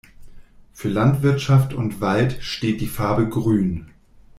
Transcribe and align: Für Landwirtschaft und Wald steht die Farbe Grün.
Für 0.73 0.89
Landwirtschaft 0.89 1.75
und 1.75 2.01
Wald 2.01 2.37
steht 2.41 2.81
die 2.81 2.87
Farbe 2.87 3.29
Grün. 3.29 3.91